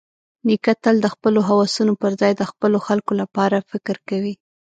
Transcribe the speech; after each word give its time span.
نیکه 0.47 0.73
تل 0.83 0.95
د 1.01 1.07
خپلو 1.13 1.39
هوسونو 1.49 1.93
پرځای 2.01 2.31
د 2.35 2.43
خپلو 2.51 2.77
خلکو 2.87 3.11
لپاره 3.21 3.65
فکر 3.71 3.95
کوي. 4.09 4.33